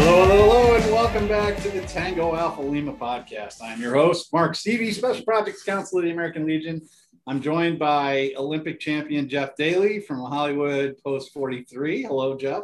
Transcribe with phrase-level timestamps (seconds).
[0.00, 3.60] Hello, hello, hello, and welcome back to the Tango Alpha Lima podcast.
[3.60, 6.82] I'm your host, Mark Seavey, Special Projects Counsel of the American Legion.
[7.26, 12.04] I'm joined by Olympic champion Jeff Daly from Hollywood Post 43.
[12.04, 12.62] Hello, Jeff.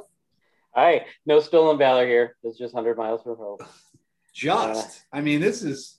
[0.77, 2.37] Hi, no stolen valor here.
[2.45, 3.59] It's just 100 miles from home.
[4.33, 5.99] Just, uh, I mean, this is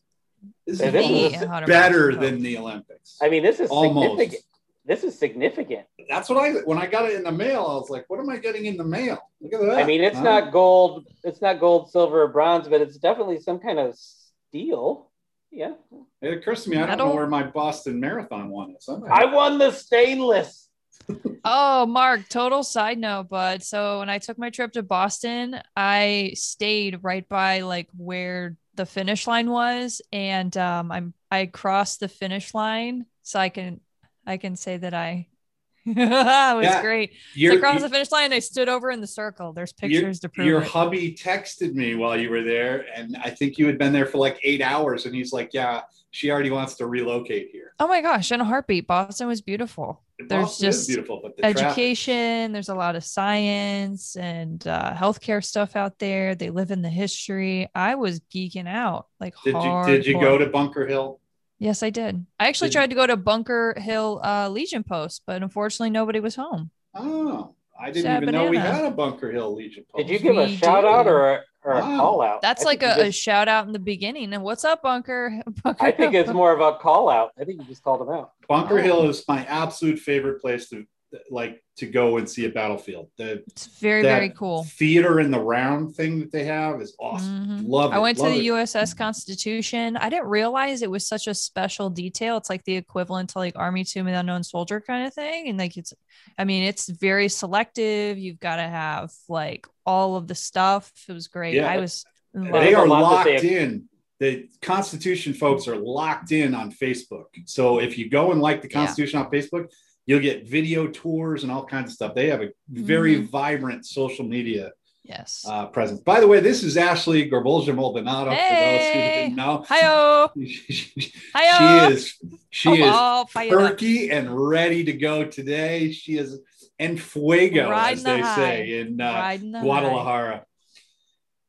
[0.66, 1.46] this is.
[1.68, 3.18] better than the Olympics.
[3.22, 4.20] I mean, this is Almost.
[4.20, 4.46] significant.
[4.86, 5.88] This is significant.
[6.10, 7.62] That's what I when I got it in the mail.
[7.62, 9.78] I was like, "What am I getting in the mail?" Look at that.
[9.80, 10.24] I mean, it's Huh?
[10.24, 11.06] not gold.
[11.24, 15.10] It's not gold, silver, or bronze, but it's definitely some kind of steel.
[15.52, 15.74] Yeah,
[16.22, 17.08] It occurs to me, I don't Metal?
[17.08, 18.90] know where my Boston Marathon one is.
[18.90, 20.70] I'm- I won the stainless.
[21.48, 23.62] Oh, Mark, total side note, bud.
[23.62, 28.88] So when I took my trip to Boston, I stayed right by like where the
[28.88, 30.02] finish line was.
[30.12, 33.05] And um I'm I crossed the finish line.
[33.22, 33.80] So I can
[34.26, 35.27] I can say that I
[35.85, 37.13] it was Yeah, great.
[37.37, 38.34] So I crossed the finish line.
[38.34, 39.54] I stood over in the circle.
[39.54, 40.68] There's pictures to prove your it.
[40.68, 44.18] hubby texted me while you were there, and I think you had been there for
[44.18, 48.01] like eight hours, and he's like, "Yeah, she already wants to relocate here." Oh my
[48.01, 48.87] gosh, in a heartbeat.
[48.87, 50.01] Boston was beautiful.
[50.27, 54.93] Boston is just beautiful, but the traffic- education there's a lot of science and uh,
[54.93, 59.55] healthcare stuff out there they live in the history i was geeking out like Did
[59.55, 61.20] you did you go to Bunker Hill?
[61.66, 65.24] Yes i did i actually Did- tried to go to bunker hill uh, legion post
[65.28, 69.30] but unfortunately nobody was home Oh, I didn't Sad even know we had a Bunker
[69.30, 70.08] Hill Legion post.
[70.08, 72.41] Did you give a We shout out or a, or a call out?
[72.41, 75.41] that's I like a, you a shout out in the beginning and what's up bunker,
[75.63, 77.31] bunker I think it's more of a call out.
[77.38, 78.31] I think you just called him out.
[78.47, 78.81] Bunker Oh.
[78.81, 80.86] Hill is my absolute favorite place to
[81.30, 83.09] like to go and see a battlefield.
[83.18, 86.96] The it's very that very cool theater in the round thing that they have is
[87.00, 87.47] awesome.
[87.47, 87.68] Mhm.
[87.68, 87.96] Love it.
[87.96, 88.46] I went to the it.
[88.46, 89.97] USS Constitution.
[89.97, 92.38] I didn't realize it was such a special detail.
[92.38, 95.50] It's like the equivalent to like Army Tomb of the Unknown Soldier kind of thing.
[95.50, 95.94] And like it's,
[96.38, 98.18] I mean, it's very selective.
[98.18, 100.91] You've got to have like all of the stuff.
[101.09, 101.56] It was great.
[101.56, 101.69] Yeah.
[101.69, 102.06] I was.
[102.34, 102.64] They love.
[102.64, 103.62] They a are locked say.
[103.64, 103.90] in.
[104.19, 107.25] The Constitution folks are locked in on Facebook.
[107.46, 108.85] So if you go and like the Yeah.
[108.85, 109.69] Constitution on Facebook,
[110.06, 112.16] you'll get video tours and all kinds of stuff.
[112.16, 113.26] They have a very Mm-hmm.
[113.28, 114.72] vibrant social media
[115.04, 115.46] Yes.
[115.48, 116.00] uh, presence.
[116.00, 118.32] By the way, this is Ashley Gorbolja Maldonado.
[118.32, 119.22] For those who Hey.
[119.26, 120.32] didn't know, Hiyo.
[120.46, 122.16] she is
[122.50, 123.60] she Oh, is oh, fired up.
[123.72, 125.92] perky and ready to go today.
[125.92, 126.40] She is
[126.80, 128.36] en fuego, Riding as they high.
[128.36, 129.64] say in uh, Riding the high.
[129.66, 130.46] Guadalajara.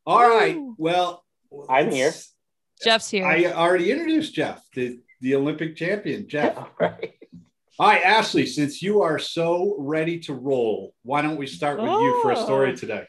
[0.07, 0.57] All right.
[0.57, 0.75] Woo.
[0.79, 1.25] Well,
[1.69, 2.13] I'm here.
[2.85, 3.25] Jeff's here.
[3.27, 6.57] I already introduced Jeff, the, the Olympic champion, Jeff.
[6.59, 7.15] All right.
[7.79, 11.91] All right, Ashley, since you are so ready to roll, why don't we start with
[11.91, 12.77] you for a story Oh.
[12.77, 13.05] today?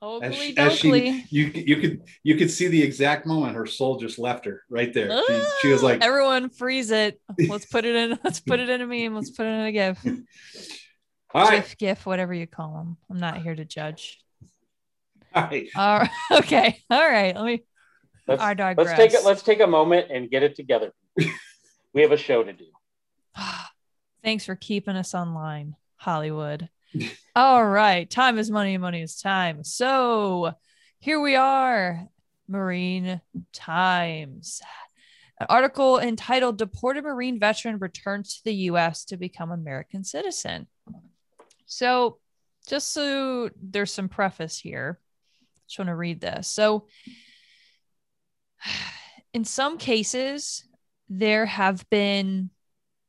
[0.00, 3.66] As, Oakley she- as she, you, you could, you could see the exact moment her
[3.66, 5.20] soul just left her right there.
[5.26, 7.20] She, she was ah, like, everyone freeze it.
[7.48, 8.18] Let's put it in.
[8.22, 9.14] Let's put it in a meme.
[9.14, 9.98] Let's put it in a GIF.
[11.34, 12.96] all right, GIF, GIF, whatever you call them.
[13.10, 14.20] I'm not here to judge.
[15.34, 15.68] all right.
[15.74, 16.10] All right.
[16.32, 16.80] Okay.
[16.90, 17.34] All right.
[17.34, 17.64] Let me.
[18.28, 19.24] Let's, I let's take it.
[19.24, 20.92] Let's take a moment and get it together.
[21.92, 22.66] we have a show to do.
[24.24, 26.68] Thanks for keeping us online, Hollywood.
[27.36, 28.08] All right.
[28.08, 28.76] Time is money.
[28.78, 29.62] Money is time.
[29.64, 30.52] So
[30.98, 32.08] here we are,
[32.48, 33.20] Marine
[33.52, 34.60] Times.
[35.40, 39.04] An article entitled Deported Marine Veteran Returns to the U.S.
[39.06, 40.66] to Become American Citizen.
[41.66, 42.18] So,
[42.68, 44.98] just so there's some preface here,
[45.68, 46.48] just want to read this.
[46.48, 46.88] So,
[49.32, 50.64] in some cases,
[51.08, 52.50] there have been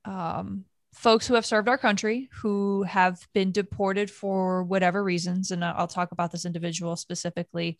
[0.05, 5.51] um, folks who have served our country who have been deported for whatever reasons.
[5.51, 7.79] And I'll talk about this individual specifically.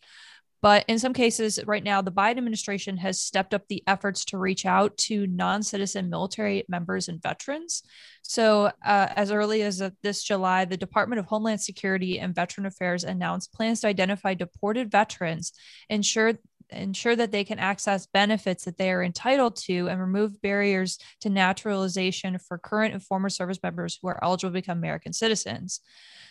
[0.62, 4.38] But in some cases, right now, the Biden administration has stepped up the efforts to
[4.38, 7.82] reach out to non citizen military members and veterans.
[8.22, 13.04] So, uh, as early as this July, the Department of Homeland Security and Veteran Affairs
[13.04, 15.52] announced plans to identify deported veterans,
[15.88, 16.34] ensure
[16.72, 21.30] ensure that they can access benefits that they are entitled to and remove barriers to
[21.30, 25.80] naturalization for current and former service members who are eligible to become American citizens.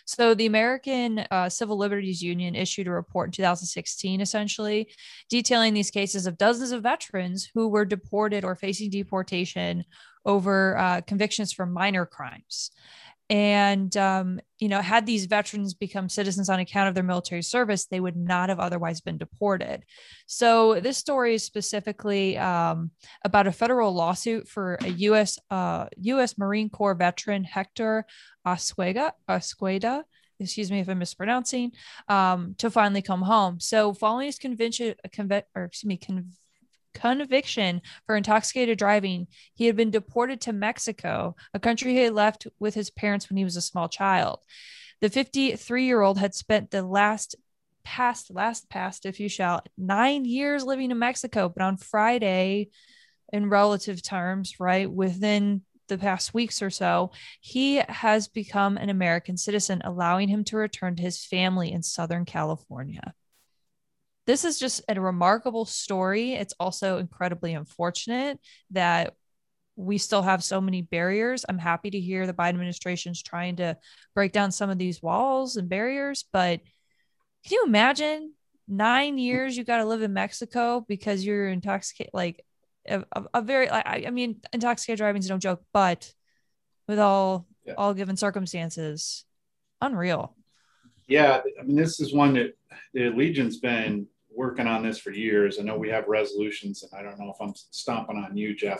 [0.06, 4.92] So, the American uh, Civil Liberties Union issued a report in 2016, essentially
[5.30, 9.86] detailing these cases of dozens of veterans who were deported or facing deportation
[10.26, 12.72] over uh, convictions for minor crimes.
[13.30, 17.86] And, um, you know, had these veterans become citizens on account of their military service,
[17.86, 19.84] they would not have otherwise been deported.
[20.26, 22.90] So, this story is specifically um,
[23.24, 25.38] about a federal lawsuit for a U.S.
[25.52, 26.40] Uh, U.S.
[26.40, 28.06] Marine Corps veteran, Hector
[28.48, 30.04] Osqueda, Osqueda
[30.40, 31.74] excuse me if I'm mispronouncing,
[32.08, 33.60] um, to finally come home.
[33.60, 36.32] So, following his convention, conve- or excuse me, con-
[37.00, 42.48] conviction for intoxicated driving, he had been deported to Mexico, a country he had left
[42.60, 44.40] with his parents when he was a small child.
[45.02, 47.36] The 53 year old had spent the last
[47.84, 52.70] past, last past, if you shall, nine years living in Mexico, but on Friday,
[53.32, 59.38] in relative terms, right, within the past weeks or so, he has become an American
[59.38, 63.14] citizen, allowing him to return to his family in Southern California
[64.30, 66.34] this is just a remarkable story.
[66.34, 68.40] It's also incredibly unfortunate
[68.70, 69.16] that
[69.76, 71.46] we still have so many barriers.
[71.50, 73.76] I'm happy to hear the Biden administration's trying to
[74.14, 76.60] break down some of these walls and barriers, but
[77.44, 78.34] can you imagine
[78.68, 82.14] nine years you got to live in Mexico because you're intoxicated?
[82.14, 82.46] Like
[82.88, 86.14] a, a, a very, I, I mean, intoxicated driving is no joke, but
[86.88, 87.74] with all yeah.
[87.80, 89.26] all given circumstances,
[89.82, 90.36] unreal.
[91.08, 92.56] Yeah, I mean, this is one that
[92.94, 94.06] the Legion's been
[94.40, 95.60] working on this for years.
[95.60, 98.80] I know we have resolutions, and I don't know if I'm stomping on you, Jeff,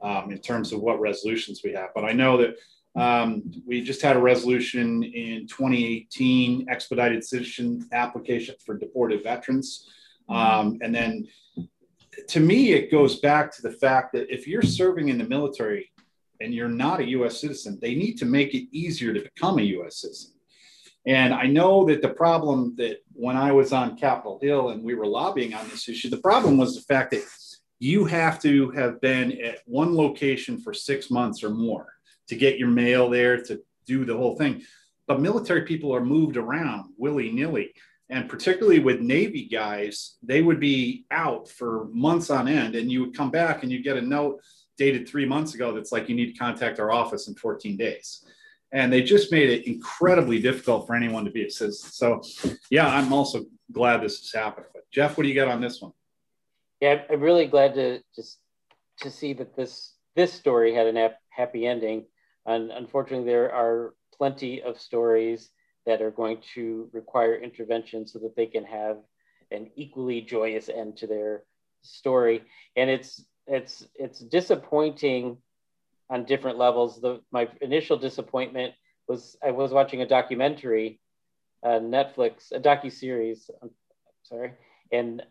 [0.00, 2.54] um, in terms of what resolutions we have, but I know that
[2.94, 9.90] um, we just had a resolution in 2018 expedited citizen application for deported veterans.
[10.28, 11.26] Um, and then
[12.28, 15.90] to me, it goes back to the fact that if you're serving in the military
[16.40, 19.62] and you're not a US citizen, they need to make it easier to become a
[19.62, 20.33] US citizen.
[21.06, 24.94] And I know that the problem that when I was on Capitol Hill and we
[24.94, 27.24] were lobbying on this issue, the problem was the fact that
[27.78, 31.92] you have to have been at one location for six months or more
[32.28, 34.62] to get your mail there to do the whole thing.
[35.06, 37.74] But military people are moved around willy nilly.
[38.08, 42.76] And particularly with Navy guys, they would be out for months on end.
[42.76, 44.40] And you would come back and you get a note
[44.78, 48.24] dated three months ago that's like, you need to contact our office in 14 days
[48.72, 51.90] and they just made it incredibly difficult for anyone to be a citizen.
[51.90, 52.22] So,
[52.70, 54.66] yeah, I'm also glad this has happened.
[54.72, 55.92] But Jeff, what do you got on this one?
[56.80, 58.38] Yeah, I'm really glad to just
[59.00, 62.06] to see that this this story had a happy ending.
[62.46, 65.50] And unfortunately, there are plenty of stories
[65.86, 68.98] that are going to require intervention so that they can have
[69.50, 71.44] an equally joyous end to their
[71.82, 72.42] story.
[72.76, 75.38] And it's it's it's disappointing
[76.10, 77.00] on different levels.
[77.00, 78.74] The my initial disappointment
[79.08, 81.00] was I was watching a documentary,
[81.62, 83.50] uh, Netflix, a docu series.
[84.22, 84.52] Sorry,
[84.92, 85.22] and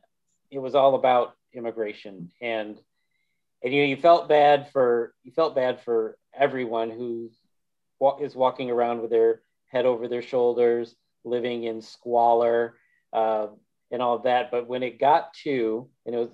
[0.52, 2.80] it was all about immigration and
[3.64, 7.30] and you know you felt bad for you felt bad for everyone who
[8.20, 12.76] is walking around with their head over their shoulders, living in squalor
[13.14, 13.48] uh,
[13.92, 14.52] and all of that.
[14.52, 16.32] But when it got to, and it was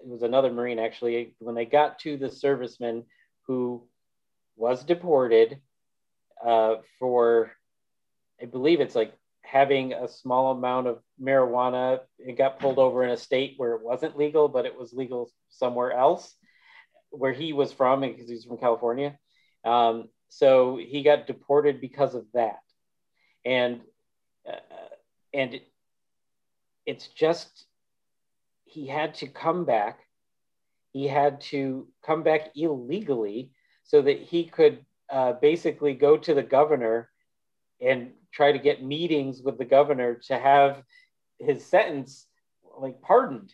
[0.00, 3.04] it was another Marine actually, when they got to the servicemen
[3.46, 3.86] who
[4.56, 5.60] was deported
[6.44, 7.52] uh, for,
[8.40, 9.12] I believe it's like
[9.42, 12.00] having a small amount of marijuana.
[12.18, 15.30] It got pulled over in a state where it wasn't legal, but it was legal
[15.50, 16.34] somewhere else
[17.10, 19.16] where he was from because he's from California.
[19.64, 22.58] Um, so he got deported because of that.
[23.44, 23.80] And,
[24.48, 24.56] uh,
[25.32, 25.60] and
[26.86, 27.66] it's just,
[28.64, 30.00] he had to come back.
[30.94, 33.50] He had to come back illegally
[33.82, 37.10] so that he could uh, basically go to the governor
[37.80, 40.84] and try to get meetings with the governor to have
[41.40, 42.26] his sentence
[42.78, 43.52] like pardoned.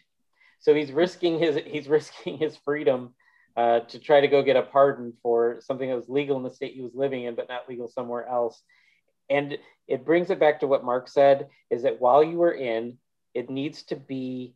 [0.58, 3.14] So he's risking his he's risking his freedom
[3.56, 6.50] uh, to try to go get a pardon for something that was legal in the
[6.50, 8.62] state he was living in, but not legal somewhere else.
[9.30, 9.56] And
[9.88, 12.98] it brings it back to what Mark said: is that while you are in,
[13.32, 14.52] it needs to be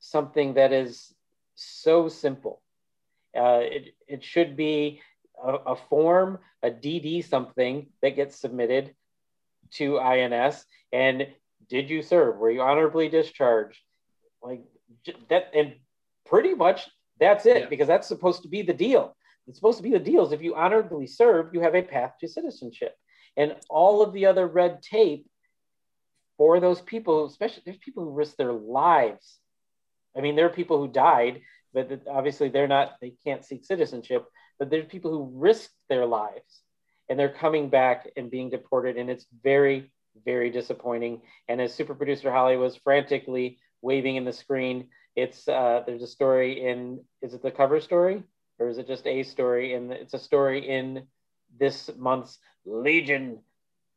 [0.00, 1.14] something that is
[1.54, 2.62] so simple
[3.36, 5.00] uh, it, it should be
[5.42, 8.94] a, a, form, a DD something that gets submitted
[9.72, 10.64] to INS.
[10.92, 11.28] And
[11.68, 12.36] did you serve?
[12.36, 13.78] Were you honorably discharged?
[14.42, 14.62] Like
[15.30, 15.74] that, and
[16.26, 17.66] pretty much that's it yeah.
[17.68, 19.16] because that's supposed to be the deal.
[19.46, 22.14] It's supposed to be the deal is if you honorably serve, you have a path
[22.20, 22.94] to citizenship.
[23.36, 25.26] And all of the other red tape
[26.36, 29.38] for those people, especially there's people who risk their lives.
[30.16, 31.42] I mean, there are people who died
[31.74, 34.26] but obviously they're not they can't seek citizenship
[34.58, 36.62] but there's people who risk their lives
[37.08, 39.90] and they're coming back and being deported and it's very
[40.24, 45.82] very disappointing and as super producer holly was frantically waving in the screen it's uh,
[45.86, 48.22] there's a story in is it the cover story
[48.58, 51.06] or is it just a story and it's a story in
[51.58, 53.40] this month's Legion.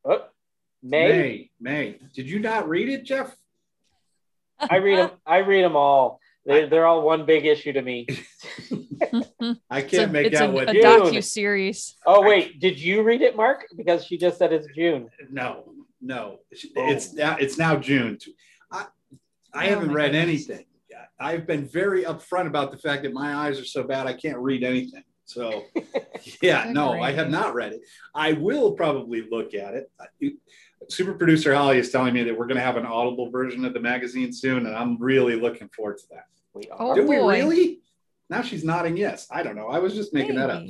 [0.04, 0.26] Oh,
[0.82, 1.08] May.
[1.08, 1.52] May.
[1.60, 2.00] May.
[2.14, 3.36] Did you not read it, Jeff?
[4.60, 5.12] I read them.
[5.26, 6.20] I read them all.
[6.46, 8.08] They're, they're all one big issue to me.
[9.70, 10.70] I can't a, make out a, what.
[10.70, 11.96] a docu series.
[12.06, 13.66] Oh wait, did you read it, Mark?
[13.76, 15.10] Because she just said it's June.
[15.32, 16.40] No, no.
[16.78, 16.92] Oh.
[16.92, 17.36] It's now.
[17.38, 18.20] It's now June.
[18.72, 18.86] I,
[19.54, 20.50] I Oh haven't read goodness.
[20.50, 20.66] anything.
[21.20, 24.38] I've been very upfront about the fact that my eyes are so bad I can't
[24.38, 25.04] read anything.
[25.26, 25.64] So,
[26.42, 27.82] yeah, no, I have not read it.
[28.14, 29.90] I will probably look at it.
[30.90, 33.74] Super producer Holly is telling me that we're going to have an audible version of
[33.74, 36.26] the magazine soon, and I'm really looking forward to that.
[36.54, 36.96] We Oh, are.
[36.96, 37.82] Do we really?
[38.30, 39.28] Now she's nodding yes.
[39.30, 39.68] I don't know.
[39.68, 40.64] I was just making that up.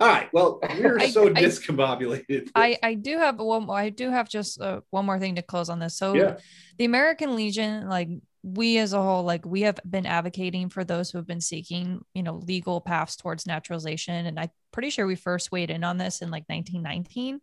[0.00, 0.28] All right.
[0.32, 2.50] Well, we're so I- discombobulated.
[2.54, 5.42] I, I do have one more, I do have just uh, one more thing to
[5.42, 5.96] close on this.
[5.96, 6.36] So Yeah.
[6.78, 8.08] the American Legion, like
[8.42, 12.02] we as a whole, like we have been advocating for those who have been seeking,
[12.14, 14.26] you know, legal paths towards naturalization.
[14.26, 17.40] And I'm pretty sure we first weighed in on this in like 1919.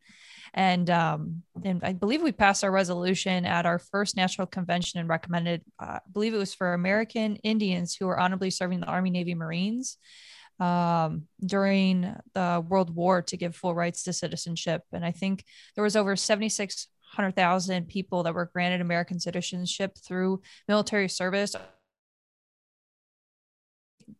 [0.53, 5.09] And um, and I believe we passed our resolution at our first national convention and
[5.09, 9.11] recommended, uh, I believe it was for American Indians who were honorably serving the Army,
[9.11, 9.97] Navy, Marines
[10.59, 14.83] um, during the World War to give full rights to citizenship.
[14.91, 15.43] And I think
[15.75, 16.15] there was over
[17.15, 21.55] 7,600,000 people that were granted American citizenship through military service.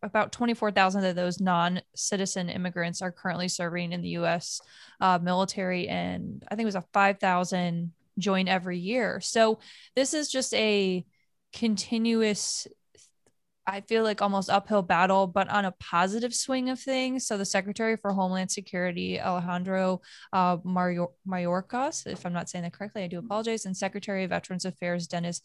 [0.02, 4.60] About 24,000 of those non citizen immigrants are currently serving in the US
[5.00, 9.20] uh, military, and I think it was a 5,000 join every year.
[9.20, 9.60] So
[9.96, 11.04] this is just a
[11.52, 12.66] continuous
[13.68, 17.26] I feel like almost uphill battle, but on a positive swing of things.
[17.26, 20.00] So the Secretary for Homeland Security, Alejandro
[20.32, 24.30] uh, Mayor- Mayorkas, if I'm not saying that correctly, I do apologize, and Secretary of
[24.30, 25.42] Veterans Affairs Denis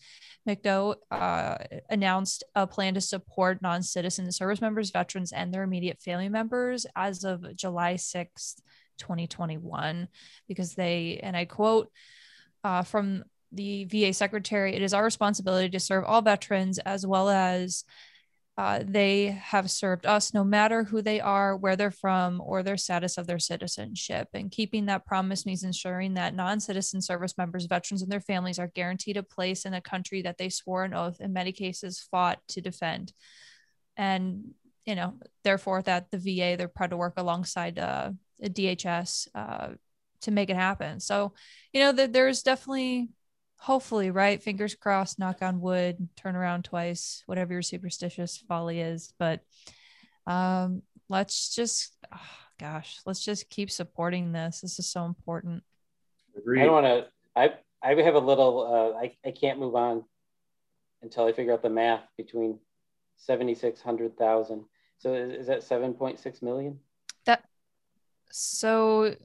[0.47, 1.57] McDonough uh,
[1.89, 7.25] announced a plan to support non-citizen service members, veterans, and their immediate family members as
[7.25, 8.61] of July 6th,
[8.99, 10.07] 2021,
[10.47, 11.91] because they, and I quote
[12.63, 17.27] uh, from the VA Secretary, it is our responsibility to serve all veterans as well
[17.29, 17.83] as
[18.55, 22.77] uh, they have served us no matter who they are, where they're from, or their
[22.77, 24.27] status of their citizenship.
[24.33, 28.60] And keeping that promise means ensuring that non citizen service members, veterans, and their families
[28.60, 32.07] are guaranteed a place in a country that they swore an oath, in many cases,
[32.12, 33.12] fought to defend.
[33.98, 34.51] And,
[34.86, 39.69] you know, therefore, that the VA, they're proud to work alongside uh, DHS uh,
[40.22, 41.00] to make it happen.
[41.00, 41.33] So,
[41.72, 43.10] you know, there's definitely
[43.57, 49.13] hopefully right fingers crossed knock on wood turn around twice whatever your superstitious folly is
[49.17, 49.39] but
[50.27, 52.19] um let's just oh,
[52.60, 55.63] gosh let's just keep supporting this this is so important
[56.36, 56.62] Agreed.
[56.62, 57.07] I don't want to.
[57.36, 58.93] I I have a little.
[58.95, 60.03] Uh, I I can't move on
[61.01, 62.60] until I figure out the math between
[63.17, 64.65] seventy six hundred thousand.
[64.98, 66.79] So is, is that seven point six million?
[67.25, 67.43] That,
[68.31, 69.15] so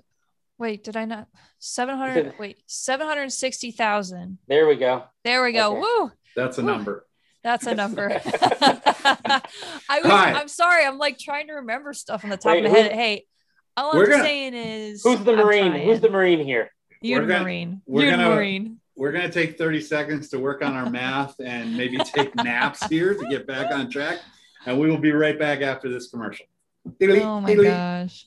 [0.58, 1.26] wait did i not
[1.58, 5.04] 700 it- wait 760000 There we go.
[5.24, 5.80] there we go Okay.
[5.80, 6.70] woo That's a Whew.
[6.70, 7.06] number.
[7.42, 10.32] that's a number i was Hi.
[10.32, 12.92] i'm sorry i'm like trying to remember stuff on the top Wait, of my head
[12.92, 13.24] hey
[13.76, 15.72] all i'm gonna- saying is Who's the marine?
[15.72, 16.70] Who's the marine here?
[17.00, 17.82] You're We're the gonna- marine.
[17.86, 18.80] we're You're the gonna- marine.
[18.96, 22.84] We're going to take 30 seconds to work on our math and maybe take naps
[22.88, 24.18] here to get back on track.
[24.66, 26.46] And we will be right back after this commercial.
[27.00, 28.26] Oh my gosh.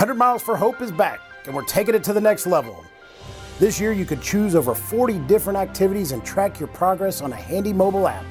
[0.00, 2.86] 100 Miles for Hope is back, and we're taking it to the next level.
[3.58, 7.36] This year, you could choose over 40 different activities and track your progress on a
[7.36, 8.24] handy mobile app.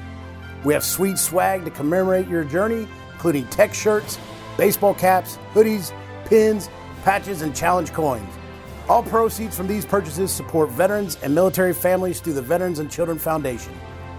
[0.64, 4.18] We have sweet swag to commemorate your journey, including tech shirts,
[4.58, 5.92] baseball caps, hoodies,
[6.24, 6.68] pins,
[7.04, 8.34] patches, and challenge coins.
[8.88, 13.16] All proceeds from these purchases support veterans and military families through the Veterans and Children
[13.16, 13.74] Foundation.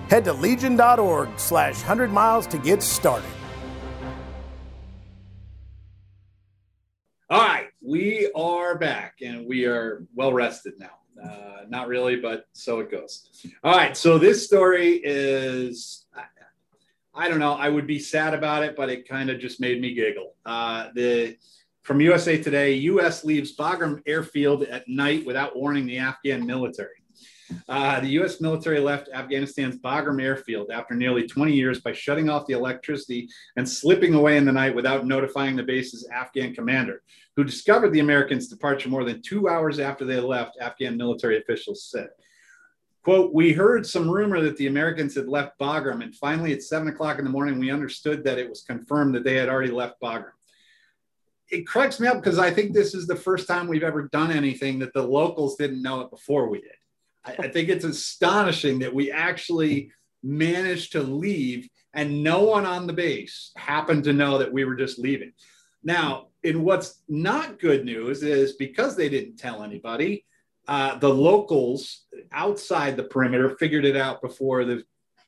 [0.10, 3.28] Head to legion.org slash 100 miles to get started.
[7.92, 10.96] We are back and we are well rested now.
[11.22, 13.28] Uh, not really, but so it goes.
[13.66, 16.06] All right, so this story is,
[17.14, 19.82] I, don't know, I would be sad about it, but it kind of just made
[19.82, 20.36] me giggle.
[20.46, 21.36] Uh, the
[21.82, 23.26] from USA Today, U.S.
[23.26, 27.01] leaves Bagram airfield at night without warning the Afghan military.
[27.70, 28.42] Uh, the U.S.
[28.42, 33.68] military left Afghanistan's Bagram airfield after nearly 20 years by shutting off the electricity and
[33.68, 37.04] slipping away in the night without notifying the base's Afghan commander,
[37.36, 41.86] who discovered the Americans' departure more than two hours after they left, Afghan military officials
[41.86, 42.10] said.
[43.04, 46.88] Quote, we heard some rumor that the Americans had left Bagram, and finally at seven
[46.88, 50.00] o'clock in the morning, we understood that it was confirmed that they had already left
[50.00, 50.32] Bagram.
[51.50, 54.32] It cracks me up because I think this is the first time we've ever done
[54.32, 56.72] anything that the locals didn't know it before we did.
[57.26, 59.92] I, I think it's astonishing that we actually
[60.24, 64.76] managed to leave and no one on the base happened to know that we were
[64.76, 65.34] just leaving.
[65.84, 70.26] Now, in what's not good news is because they didn't tell anybody,
[70.68, 74.84] uh, the locals outside the perimeter figured it out before the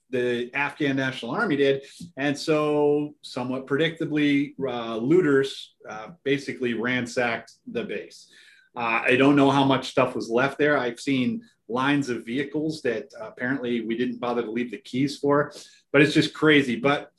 [0.09, 1.85] the Afghan National Army did,
[2.17, 8.29] and so somewhat predictably, uh, looters uh, basically ransacked the base.
[8.75, 10.77] Uh, I don't know how much stuff was left there.
[10.77, 15.17] I've seen lines of vehicles that uh, apparently we didn't bother to leave the keys
[15.17, 15.53] for,
[15.91, 16.75] but it's just crazy.
[16.75, 17.11] But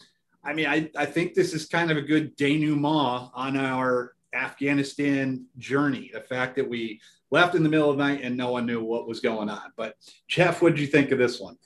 [0.44, 5.46] I mean, I, I think this is kind of a good denouement on our Afghanistan
[5.58, 6.10] journey.
[6.12, 8.82] The fact that we left in the middle of the night and no one knew
[8.82, 9.72] what was going on.
[9.76, 9.96] But
[10.28, 11.56] Jeff, what did you think of this one?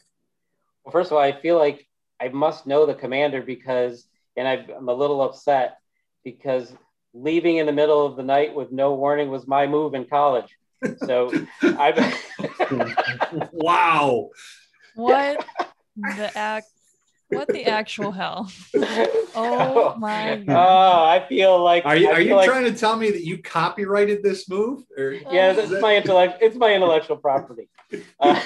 [0.85, 1.87] Well, first of all, I feel like
[2.21, 4.07] I must know the commander because,
[4.37, 5.79] and i am a little upset
[6.25, 6.73] because
[7.15, 10.57] leaving in the middle of the night with no warning was my move in college.
[10.99, 11.33] So
[11.63, 11.99] I've
[13.53, 14.31] wow.
[14.95, 15.45] What
[15.97, 16.69] the act
[17.29, 18.51] what the actual hell?
[19.41, 20.49] Oh my god.
[20.49, 23.41] Oh, I feel like Are you are you like, trying to tell me that you
[23.41, 24.83] copyrighted this move?
[24.97, 27.69] Or Yeah, that's my intellect it's my intellectual property.
[28.21, 28.39] Uh,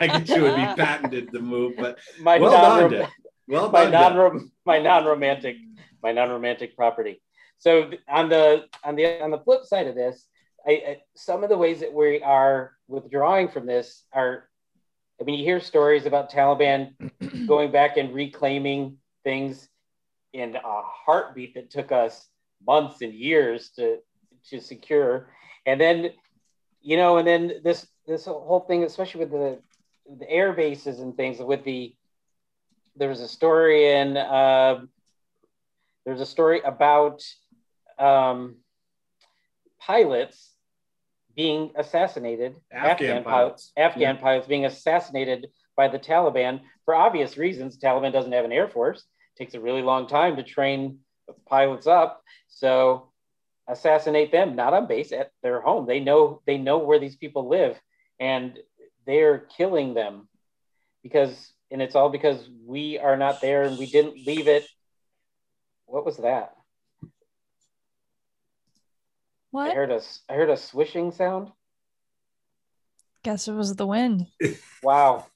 [0.00, 3.08] I guess you would be patented the move, but my well non done,
[3.46, 5.56] Well my non my non-romantic
[6.02, 7.20] my non-romantic property.
[7.58, 10.26] So on the on the on the flip side of this,
[10.68, 14.48] I, I, some of the ways that we are withdrawing from this are
[15.20, 16.92] I mean, you hear stories about Taliban
[17.46, 19.68] going back and reclaiming things
[20.32, 22.28] in a heartbeat that took us
[22.64, 23.98] months and years to
[24.50, 25.30] to secure,
[25.66, 26.10] and then
[26.80, 29.58] you know, and then this this whole thing, especially with the
[30.18, 31.94] the air bases and things, with the
[32.94, 34.82] there was a story in uh,
[36.04, 37.24] there's a story about
[37.98, 38.56] um,
[39.80, 40.54] pilots
[41.38, 43.72] being assassinated, Afghan Afghan, pilots.
[43.76, 44.20] Afghan Yeah.
[44.20, 47.78] pilots being assassinated by the Taliban for obvious reasons.
[47.78, 50.98] Taliban doesn't have an air force; it takes a really long time to train
[51.46, 52.24] pilots up.
[52.48, 53.12] So
[53.68, 55.86] assassinate them, not on base at their home.
[55.86, 57.80] They know they know where these people live,
[58.18, 58.58] and
[59.06, 60.28] they're killing them
[61.04, 64.66] because, and it's all because we are not there and we didn't leave it.
[65.86, 66.57] What was that?
[69.54, 71.50] I heard a I heard a swishing sound.
[73.22, 74.26] Guess it was the wind.
[74.82, 75.26] Wow.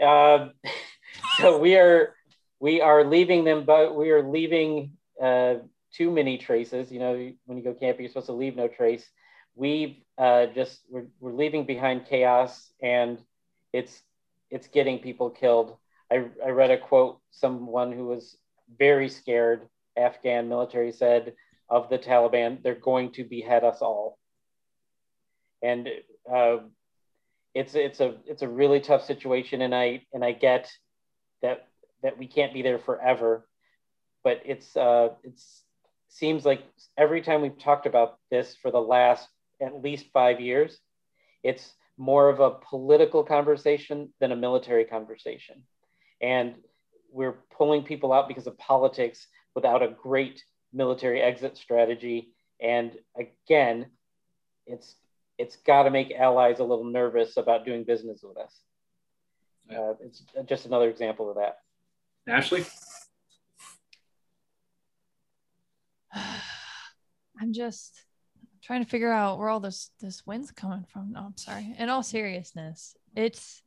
[0.00, 0.50] Uh,
[1.38, 2.14] so we are
[2.60, 5.56] we are leaving them, but we are leaving uh,
[5.92, 6.92] too many traces.
[6.92, 9.04] You know, when you go camping, you're supposed to leave no trace.
[9.56, 13.18] We've uh, just we're, we're leaving behind chaos, and
[13.72, 14.02] it's
[14.50, 15.76] it's getting people killed.
[16.10, 17.20] I, I read a quote.
[17.30, 18.36] Someone who was
[18.78, 21.34] very scared, Afghan military said
[21.68, 24.18] of the Taliban, they're going to behead us all.
[25.62, 25.88] And
[26.32, 26.58] uh,
[27.54, 30.70] it's it's a it's a really tough situation and i and i get
[31.40, 31.68] that
[32.02, 33.46] that we can't be there forever
[34.24, 35.62] but it's uh it's
[36.08, 36.62] seems like
[36.98, 39.28] every time we've talked about this for the last
[39.62, 40.78] at least five years
[41.42, 45.62] it's more of a political conversation than a military conversation
[46.20, 46.54] and
[47.12, 50.42] we're pulling people out because of politics without a great
[50.74, 53.86] military exit strategy and again
[54.66, 54.96] it's
[55.38, 58.60] it's got to make allies a little nervous about doing business with us.
[59.70, 61.58] Uh, it's just another example of that.
[62.28, 62.64] Ashley?
[66.14, 68.04] I'm just
[68.62, 71.12] trying to figure out where all this this wind's coming from.
[71.12, 71.74] No, I'm sorry.
[71.78, 73.62] In all seriousness, it's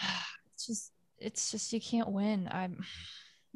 [0.54, 2.48] it's just it's just you can't win.
[2.50, 2.84] I'm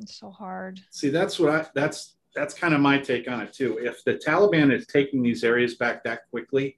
[0.01, 0.81] it's so hard.
[0.91, 3.79] See, that's what I that's that's kind of my take on it too.
[3.81, 6.77] If the Taliban is taking these areas back that quickly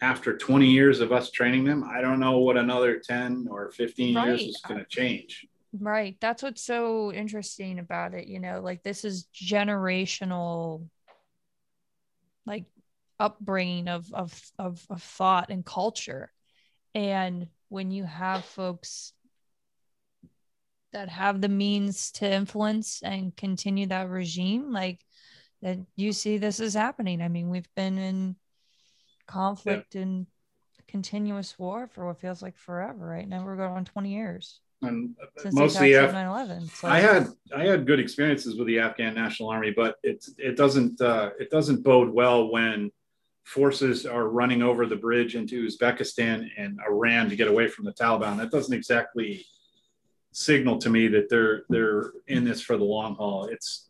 [0.00, 4.14] after 20 years of us training them, I don't know what another 10 or 15
[4.14, 5.46] years is going to change.
[5.78, 6.16] Right.
[6.20, 8.28] That's what's so interesting about it.
[8.28, 10.86] You know, like this is generational,
[12.46, 12.64] like
[13.18, 16.30] upbringing of of of, of thought and culture.
[16.94, 19.12] And when you have folks
[20.94, 25.04] that have the means to influence and continue that regime, like
[25.60, 27.20] that you see this is happening.
[27.20, 28.36] I mean, we've been in
[29.26, 30.26] conflict and
[30.86, 33.28] continuous war for what feels like forever, right?
[33.28, 36.70] Now we're going on 20 years And since mostly Af- attacks of 9/11.
[36.70, 40.56] So I had I had good experiences with the Afghan National Army, but it it
[40.56, 42.90] doesn't uh, it doesn't bode well when
[43.42, 47.92] forces are running over the bridge into Uzbekistan and Iran to get away from the
[47.92, 48.36] Taliban.
[48.38, 49.44] That doesn't exactly
[50.34, 53.46] signal to me that they're they're in this for the long haul.
[53.46, 53.88] It's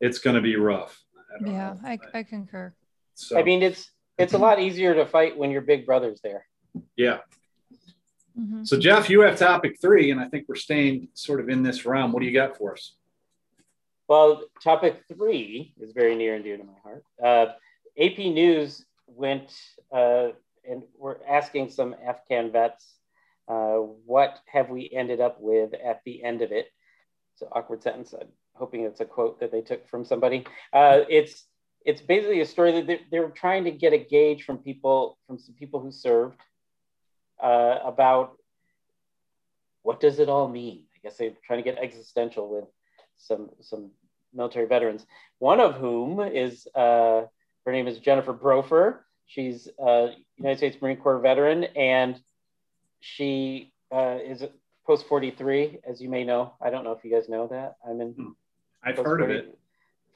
[0.00, 0.98] it's going to be rough.
[1.16, 1.80] I yeah, know.
[1.84, 2.72] I, I concur.
[3.14, 6.46] So, I mean, it's it's a lot easier to fight when your big brother's there.
[6.96, 7.18] yeah.
[8.38, 8.66] Mhm.
[8.66, 11.84] So Jeff, you have topic three, and I think we're staying sort of in this
[11.84, 12.12] realm.
[12.12, 12.94] What do you got for us?
[14.08, 17.04] well, topic three is very near and dear to my heart.
[17.22, 17.52] Uh,
[17.98, 19.54] AP News went
[19.90, 20.28] uh,
[20.68, 22.98] and we're asking some Afghan vets,
[23.48, 26.68] uh, what have we ended up with at the end of it?
[27.34, 28.14] It's an awkward sentence.
[28.18, 30.46] I'm hoping it's a quote that they took from somebody.
[30.72, 31.46] Uh, it's
[31.84, 35.38] it's basically a story that they're, they're, trying to get a gauge from people from
[35.38, 36.40] some people who served
[37.42, 38.36] uh, about
[39.82, 40.84] what does it all mean.
[40.94, 42.64] I guess they're trying to get existential with
[43.16, 43.90] some some
[44.32, 45.04] military veterans.
[45.38, 47.22] One of whom is uh,
[47.66, 49.04] her name is Jennifer Brofer.
[49.26, 52.20] She's a United States Marine Corps veteran, and
[53.02, 54.44] she uh, is
[54.86, 56.54] post 43, as you may know.
[56.62, 57.76] I don't know if you guys know that.
[57.86, 58.12] I'm in.
[58.12, 58.28] Hmm.
[58.82, 59.58] I've heard 40, of it.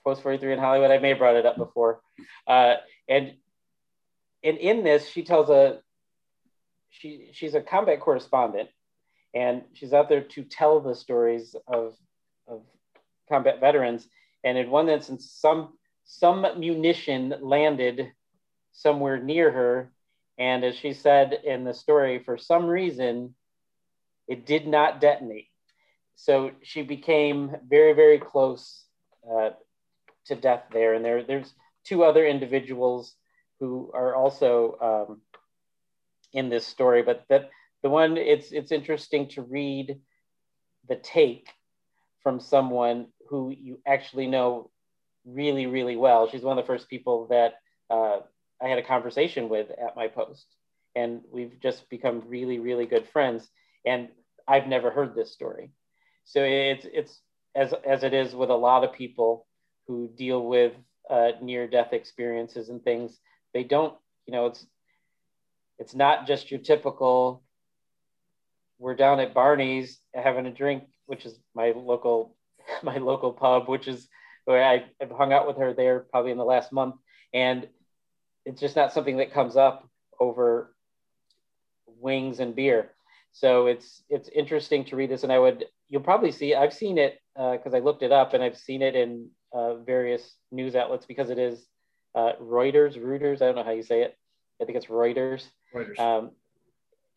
[0.04, 0.90] Post 43 in Hollywood.
[0.90, 2.00] I may have brought it up before.
[2.46, 2.76] Uh,
[3.08, 3.34] and
[4.44, 5.80] and in this, she tells a
[6.90, 8.70] she she's a combat correspondent,
[9.34, 11.96] and she's out there to tell the stories of
[12.46, 12.62] of
[13.28, 14.06] combat veterans.
[14.44, 18.12] And in one instance, some some munition landed
[18.70, 19.90] somewhere near her.
[20.38, 23.34] And as she said in the story, for some reason,
[24.28, 25.48] it did not detonate.
[26.16, 28.84] So she became very, very close
[29.30, 29.50] uh,
[30.26, 30.94] to death there.
[30.94, 31.52] And there, there's
[31.84, 33.14] two other individuals
[33.60, 35.20] who are also um,
[36.32, 37.50] in this story, but that
[37.82, 40.00] the one it's it's interesting to read
[40.88, 41.48] the take
[42.22, 44.70] from someone who you actually know
[45.24, 46.28] really, really well.
[46.28, 47.54] She's one of the first people that
[47.90, 48.20] uh,
[48.62, 50.46] I had a conversation with at my post.
[50.94, 53.48] And we've just become really, really good friends.
[53.84, 54.08] And
[54.48, 55.70] I've never heard this story.
[56.24, 57.20] So it's, it's
[57.54, 59.46] as, as it is with a lot of people
[59.86, 60.72] who deal with
[61.08, 63.18] uh, near death experiences and things,
[63.52, 63.94] they don't,
[64.26, 64.66] you know, it's,
[65.78, 67.42] it's not just your typical,
[68.78, 72.36] we're down at Barney's having a drink, which is my local,
[72.82, 74.08] my local pub, which is
[74.46, 76.96] where I, have hung out with her there probably in the last month.
[77.34, 77.68] And
[78.46, 80.72] it's just not something that comes up over
[82.00, 82.92] wings and beer.
[83.32, 86.96] So it's it's interesting to read this, and I would you'll probably see I've seen
[86.96, 90.74] it because uh, I looked it up and I've seen it in uh, various news
[90.74, 91.66] outlets because it is
[92.14, 93.42] uh, Reuters, Reuters.
[93.42, 94.16] I don't know how you say it.
[94.62, 95.44] I think it's Reuters.
[95.74, 95.98] Reuters.
[95.98, 96.30] Um,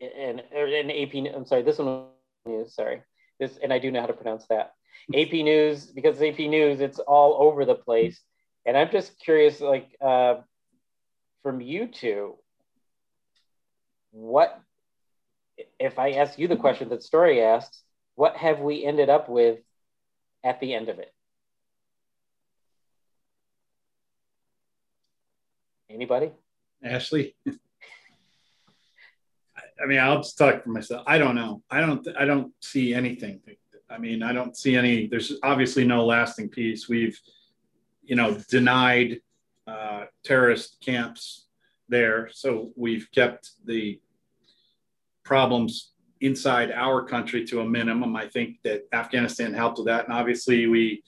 [0.00, 1.34] and and AP.
[1.34, 1.62] I'm sorry.
[1.62, 2.06] This one
[2.44, 2.74] news.
[2.74, 3.02] Sorry.
[3.38, 4.74] This and I do know how to pronounce that.
[5.14, 6.80] AP News because AP News.
[6.80, 8.20] It's all over the place,
[8.66, 10.40] and I'm just curious, like uh,
[11.42, 12.36] from you two,
[14.10, 14.60] what
[15.78, 17.82] if I ask you the question that Story asks,
[18.14, 19.58] what have we ended up with
[20.44, 21.12] at the end of it?
[25.88, 26.32] Anybody?
[26.84, 27.34] Ashley.
[29.82, 31.02] I mean, I'll just talk for myself.
[31.06, 31.62] I don't know.
[31.70, 32.06] I don't.
[32.18, 33.40] I don't see anything.
[33.88, 35.06] I mean, I don't see any.
[35.06, 36.88] There's obviously no lasting peace.
[36.88, 37.18] We've,
[38.02, 39.20] you know, denied
[39.66, 41.46] uh, terrorist camps
[41.88, 42.28] there.
[42.32, 44.00] So we've kept the
[45.24, 48.16] problems inside our country to a minimum.
[48.16, 50.04] I think that Afghanistan helped with that.
[50.04, 51.02] And obviously, we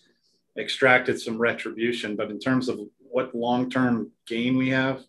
[0.59, 2.17] extracted some retribution.
[2.17, 5.03] But in terms of what long term gain we have,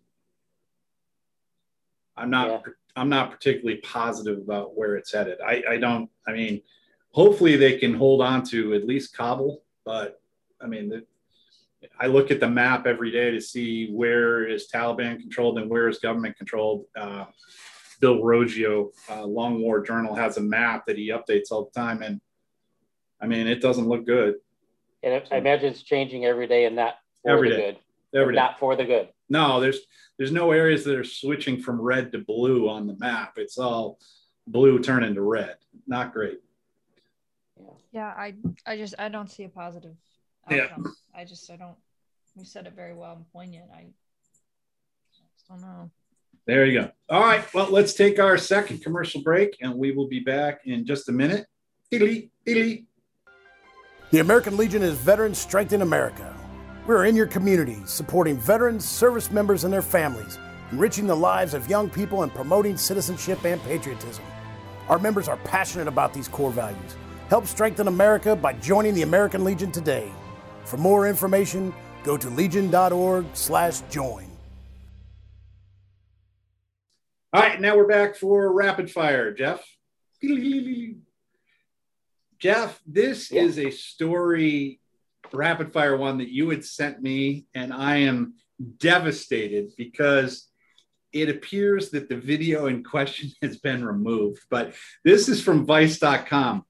[2.15, 2.47] I'm not.
[2.47, 2.59] Yeah.
[2.95, 5.39] I'm not particularly positive about where it's headed.
[5.41, 6.11] I, I don't.
[6.27, 6.61] I mean,
[7.09, 10.21] hopefully they can hold on to at least Kabul, but
[10.61, 11.05] I mean, the,
[11.99, 15.87] I look at the map every day to see where is Taliban controlled and where
[15.87, 16.85] is government controlled.
[16.95, 17.25] Uh,
[17.99, 22.01] Bill Roggio, uh, Long War Journal, has a map that he updates all the time,
[22.01, 22.19] and
[23.21, 24.35] I mean, it doesn't look good.
[25.03, 27.71] And I imagine it's changing every day, and not for every the day.
[28.11, 28.19] good.
[28.19, 28.41] Every day.
[28.41, 29.09] Not for the good.
[29.29, 29.79] No, there's
[30.17, 33.33] there's no areas that are switching from red to blue on the map.
[33.37, 33.99] It's all
[34.47, 35.55] blue turning to red.
[35.87, 36.39] Not great.
[37.91, 39.95] Yeah, I I just I don't see a positive
[40.49, 40.83] outcome.
[40.85, 41.21] Yeah.
[41.21, 41.75] I just I don't.
[42.35, 43.65] You said it very well and poignant.
[43.73, 43.85] I
[45.11, 45.91] just don't know.
[46.45, 46.91] There you go.
[47.09, 47.45] All right.
[47.53, 51.11] Well, let's take our second commercial break, and we will be back in just a
[51.11, 51.45] minute.
[51.89, 52.81] The
[54.13, 56.35] American Legion is Veterans Strength in America.
[56.85, 60.37] We're in your community, supporting veterans, service members, and their families,
[60.71, 64.25] enriching the lives of young people, and promoting citizenship and patriotism.
[64.89, 66.97] Our members are passionate about these core values.
[67.29, 70.11] Help strengthen America by joining the American Legion today.
[70.65, 71.73] For more information,
[72.03, 74.27] go to legion.org/join.
[77.33, 79.65] All right, now we're back for rapid fire, Jeff.
[82.37, 83.41] Jeff, this yeah.
[83.41, 84.79] is a story,
[85.31, 88.35] rapid fire one that you had sent me, and I am
[88.77, 90.47] devastated because
[91.13, 94.41] it appears that the video in question has been removed.
[94.49, 94.73] But
[95.03, 96.65] this is from Vice.com.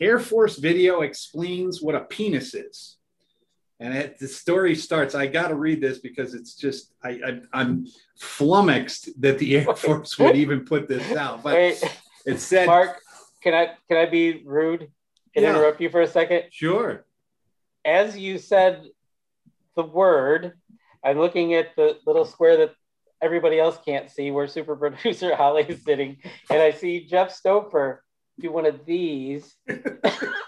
[0.00, 2.97] Air Force video explains what a penis is.
[3.80, 5.14] And it, the story starts.
[5.14, 7.86] I got to read this because it's just I, I I'm
[8.18, 11.42] flummoxed that the Air Force would even put this out.
[11.44, 11.84] But Wait,
[12.26, 13.00] it said, Mark,
[13.42, 14.90] can I can I be rude?
[15.34, 15.54] Can I Yeah.
[15.54, 16.44] interrupt you for a second?
[16.50, 17.04] "Sure,
[17.84, 18.82] As you said
[19.76, 20.54] the word,
[21.04, 22.74] I'm looking at the little square that
[23.22, 26.16] everybody else can't see where super producer Holly is sitting,
[26.50, 27.98] and I see Jeff Stoffer
[28.40, 29.54] do one of these,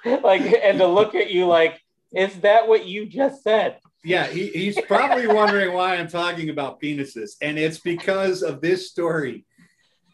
[0.04, 1.80] like, and to look at you like,
[2.12, 3.78] is that what you just said?
[4.04, 8.90] yeah." He, he's probably wondering why I'm talking about penises, and it's because of this
[8.90, 9.44] story.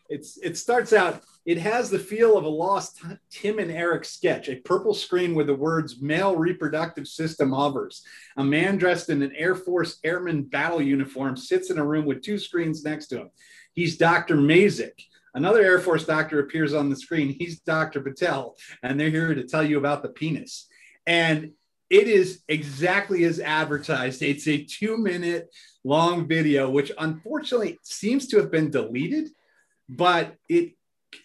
[0.09, 1.22] It's it starts out.
[1.44, 4.48] It has the feel of a lost Tim and Eric sketch.
[4.48, 8.02] A purple screen where the words "male reproductive system" hovers.
[8.37, 12.22] A man dressed in an Air Force Airman battle uniform sits in a room with
[12.22, 13.30] two screens next to him.
[13.72, 14.37] He's Dr.
[14.37, 15.04] Mazik.
[15.35, 17.28] Another Air Force doctor appears on the screen.
[17.28, 18.00] He's Dr.
[18.00, 20.66] Patel, and they're here to tell you about the penis.
[21.06, 21.52] And
[21.90, 24.22] it is exactly as advertised.
[24.22, 25.49] It's a two minute
[25.85, 29.29] long video, which unfortunately seems to have been deleted,
[29.88, 30.72] but it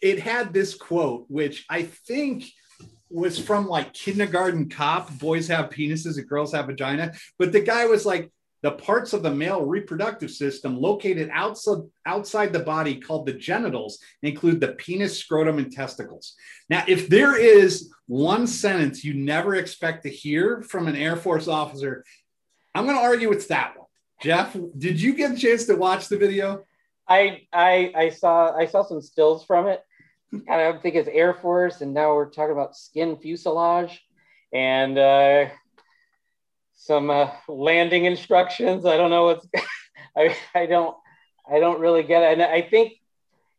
[0.02, 2.46] it had this quote, which I think
[3.10, 7.86] was from like kindergarten cop boys have penises and girls have vagina but the guy
[7.86, 13.26] was like the parts of the male reproductive system located outside outside the body called
[13.26, 16.36] the genitals include the penis scrotum and testicles.
[16.70, 21.48] Now if there is one sentence you never expect to hear from an air force
[21.48, 22.04] officer
[22.76, 23.88] i'm going to argue it's that one.
[24.22, 26.64] Jeff did you get a chance to watch the video?
[27.08, 29.84] I I I saw I saw some stills from it.
[30.50, 34.02] I think it's Air Force, and now we're talking about skin fuselage.
[34.54, 35.48] And uh,
[36.82, 38.86] some uh, landing instructions.
[38.86, 39.48] I don't know what's
[40.18, 40.98] I I don't
[41.50, 42.34] I don't really get it.
[42.34, 42.94] And I think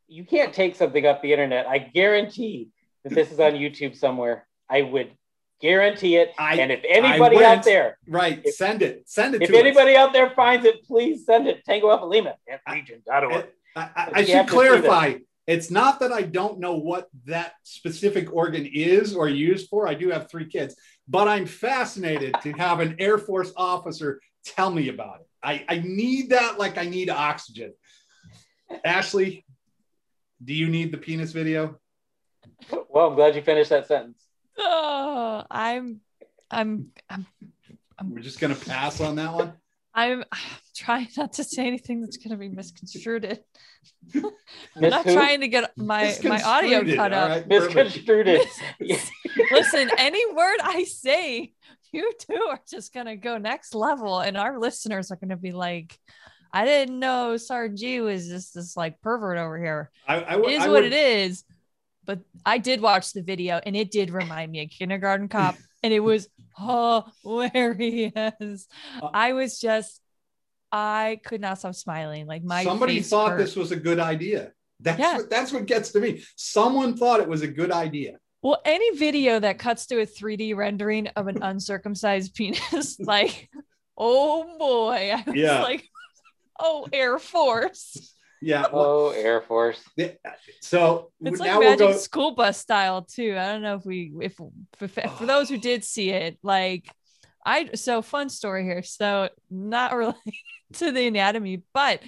[0.08, 1.66] you can't take something off the internet.
[1.66, 2.70] I guarantee
[3.04, 4.46] that this is on YouTube somewhere.
[4.68, 5.12] I would
[5.60, 6.32] guarantee it.
[6.38, 9.60] I- and if anybody out there, right If- send it send it if to us.
[9.60, 11.64] anybody out there finds it, please send it.
[11.64, 13.46] Tango Alpha Lima at legion.org.
[13.74, 15.14] I, I, I should clarify.
[15.46, 19.88] It's not that I don't know what that specific organ is or used for.
[19.88, 20.76] I do have three kids,
[21.12, 25.26] but I'm fascinated to have an Air Force officer tell me about it.
[25.42, 27.74] I, I need that like I need oxygen.
[28.82, 29.44] Ashley,
[30.42, 31.78] do you need the penis video?
[32.88, 34.24] Well, I'm glad you finished that sentence.
[34.56, 36.00] Oh, I'm,
[36.50, 37.26] I'm, I'm,
[38.02, 39.52] We're just gonna pass on that one.
[39.94, 40.24] I'm
[40.74, 43.40] trying not to say anything that's going to be misconstrued.
[44.14, 44.22] I'm
[44.76, 45.12] not who?
[45.14, 47.30] trying to get my my audio Misconstrued it, cut all up.
[47.30, 47.74] right, perfect.
[47.74, 48.40] Misconstrued
[49.50, 51.52] Listen, any word I say,
[51.92, 55.98] you two are just gonna go next level, and our listeners are gonna be like,
[56.52, 60.40] "I didn't know Sergeant G was just this like pervert over here." I, I, It
[60.40, 61.44] would- is I what would- it is.
[62.04, 65.92] But I did watch the video, and it did remind me of Kindergarten Cop, and
[65.92, 68.66] it was hilarious.
[69.02, 70.00] Uh, I was just,
[70.70, 72.26] I could not stop smiling.
[72.26, 73.38] Like my Somebody thought hurt.
[73.38, 74.52] this was a good idea.
[74.80, 75.16] That's Yeah.
[75.18, 76.24] what that's what gets to me.
[76.36, 78.18] Someone thought it was a good idea.
[78.42, 83.48] Well, any video that cuts to a 3D rendering of an uncircumcised penis, like,
[83.96, 85.62] oh boy, I was Yeah.
[85.62, 85.84] like,
[86.58, 88.14] oh, Air Force.
[88.42, 88.66] Yeah.
[88.72, 89.82] well, Oh, Air Force.
[90.60, 91.96] So It's like now we'll Magic go.
[91.96, 93.36] School Bus style too.
[93.38, 94.38] I don't know if we, if,
[94.80, 96.90] if for those who did see it, like,
[97.44, 98.82] I so fun story here.
[98.82, 100.16] So not related
[100.74, 102.00] to the anatomy, but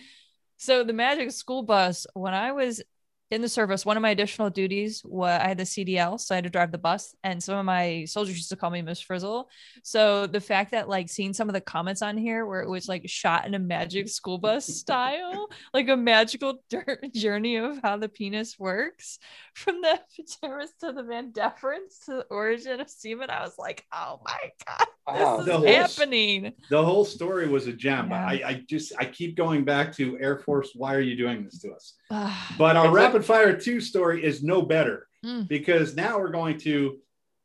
[0.57, 2.07] so the Magic School Bus.
[2.15, 2.83] When I was
[3.31, 6.37] in the service, one of my additional duties was I had the CDL, so I
[6.37, 9.01] had to drive the bus, and some of my soldiers used to call me Miss
[9.01, 9.49] Frizzle.
[9.83, 12.87] So the fact that like seeing some of the comments on here where it was
[12.89, 16.63] like shot in a Magic School Bus style, like a magical
[17.15, 19.19] journey of how the penis works,
[19.55, 23.85] from the epidermis to the vas deferens to the origin of semen, I was like,
[23.93, 25.37] oh my god, Wow.
[25.39, 26.53] this The is whole- happening.
[26.71, 28.11] The whole story was a gem.
[28.11, 28.27] Yeah.
[28.27, 30.71] I, I just I keep going back to Air Force.
[30.75, 31.95] Why are you doing this to us?
[32.59, 35.49] But our rapid fire two story is no better Mm.
[35.49, 36.99] because now we're going to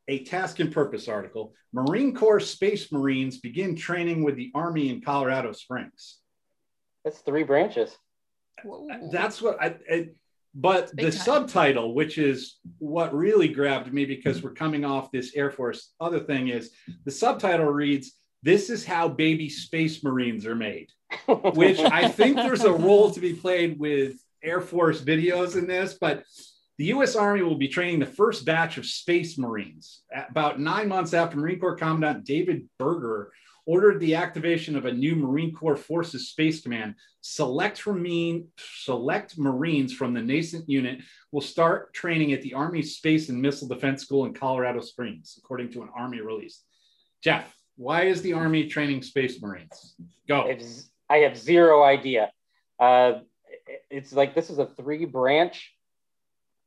[0.09, 1.53] a task and purpose article.
[1.71, 6.17] Marine Corps Space Marines begin training with the Army in Colorado Springs.
[7.05, 7.95] That's three branches.
[8.65, 9.09] whoa.
[9.13, 9.75] That's what I.
[9.89, 10.09] I
[10.53, 11.21] but Big the time.
[11.21, 16.19] subtitle, which is what really grabbed me because we're coming off this Air Force other
[16.19, 16.71] thing, is
[17.05, 18.11] the subtitle reads,
[18.43, 20.89] This is how baby space marines are made,
[21.53, 25.97] which I think there's a role to be played with Air Force videos in this,
[25.99, 26.23] but
[26.77, 27.15] the U.S.
[27.15, 30.01] Army will be training the first batch of Space Marines.
[30.29, 33.31] About nine months after Marine Corps Commandant David Berger
[33.65, 39.93] ordered the activation of a new Marine Corps Forces Space Command, select Marine, select Marines
[39.93, 44.25] from the nascent unit will start training at the Army Space and Missile Defense School
[44.25, 46.63] in Colorado Springs, according to an Army release.
[47.21, 49.95] Jeff, Why is the Army training Space Marines?
[50.27, 50.51] Go.
[51.09, 52.31] I have zero idea.
[52.79, 53.19] Uh,
[53.89, 55.73] it's like this is a three branch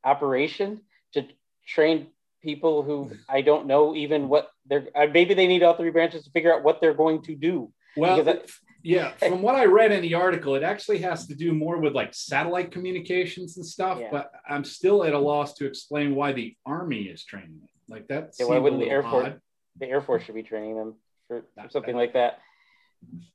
[0.03, 0.81] operation
[1.13, 1.25] to
[1.67, 2.07] train
[2.41, 4.87] people who I don't know even what they're.
[4.95, 7.71] Uh, maybe they need all three branches to figure out what they're going to do.
[7.95, 8.49] Well, that,
[8.83, 11.93] yeah, from what I read in the article, it actually has to do more with
[11.93, 13.99] like satellite communications and stuff.
[13.99, 14.09] Yeah.
[14.11, 17.69] But I'm still at a loss to explain why the Army is training it.
[17.91, 18.33] Like that.
[18.39, 19.33] Yeah, why wouldn't the Air Force?
[19.79, 20.95] The Air Force should be training them
[21.27, 22.39] for, for something like that.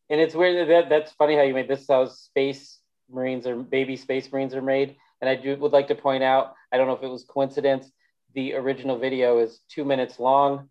[0.08, 2.78] And it's weird that that's funny how you made this how space
[3.10, 4.96] Marines or baby space Marines are made.
[5.20, 7.90] And I do would like to point out, I don't know if it was coincidence,
[8.34, 10.68] the original video is two minutes long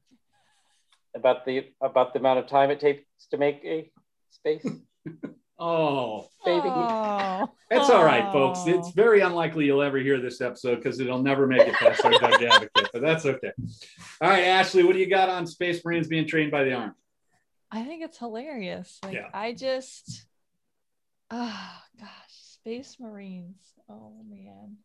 [1.15, 3.91] about the about the amount of time it takes to make a
[4.30, 4.65] space.
[5.60, 6.62] oh, baby.
[6.67, 7.50] Oh.
[7.69, 8.60] It's all right, folks.
[8.65, 12.12] It's very unlikely you'll ever hear this episode because it'll never make it past our
[12.12, 13.52] Doug Advocate, but that's okay.
[14.21, 16.93] All right, Ashley, what do you got on Space Marines being trained by the Army?
[17.69, 19.00] I think it's hilarious.
[19.04, 19.28] Like yeah.
[19.34, 20.26] I just
[21.32, 23.62] oh gosh, Space Marines.
[23.90, 24.78] Oh man.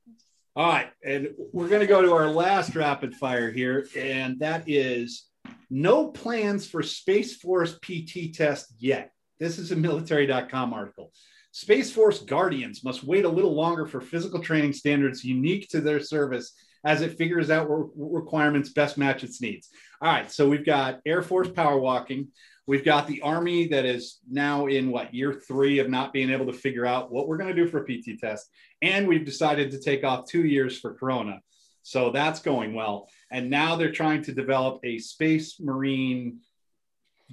[0.54, 4.64] All right, and we're going to go to our last rapid fire here, and that
[4.66, 5.28] is
[5.70, 9.12] no plans for Space Force PT test yet.
[9.40, 11.10] This is a military.com article.
[11.52, 16.00] Space Force Guardians must wait a little longer for physical training standards unique to their
[16.00, 16.52] service
[16.84, 19.68] as it figures out what requirements best match its needs.
[20.00, 22.28] All right, so we've got Air Force power walking.
[22.66, 26.46] We've got the Army that is now in what year three of not being able
[26.46, 28.48] to figure out what we're going to do for a PT test.
[28.82, 31.40] And we've decided to take off two years for Corona.
[31.82, 33.08] So that's going well.
[33.30, 36.38] And now they're trying to develop a Space Marine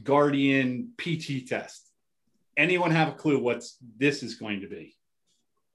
[0.04, 1.92] Guardian PT test.
[2.58, 3.64] Anyone have a clue what
[3.98, 4.96] this is going to be?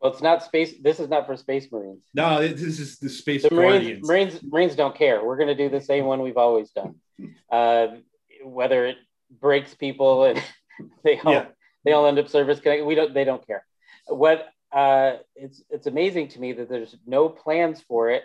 [0.01, 0.75] Well, it's not space.
[0.83, 2.03] This is not for Space Marines.
[2.12, 5.25] No, this is the Space the Marines, Marines, Marines don't care.
[5.25, 6.97] We're going to do the same one we've always done.
[7.51, 7.99] Uh,
[8.43, 8.97] whether it
[9.40, 10.42] breaks people and
[11.05, 11.47] they all yeah.
[11.85, 12.85] they all end up service connected.
[12.85, 13.64] We don't they don't care.
[14.07, 18.25] What uh, it's it's amazing to me that there's no plans for it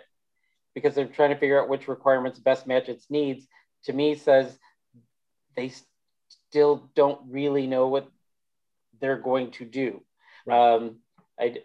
[0.74, 3.46] because they're trying to figure out which requirements best match its needs.
[3.84, 4.58] To me, says
[5.56, 5.72] they
[6.48, 8.08] still don't really know what
[9.00, 10.02] they're going to do.
[10.46, 10.74] Right.
[10.74, 10.96] Um,
[11.38, 11.56] I